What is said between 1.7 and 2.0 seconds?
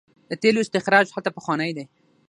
دی.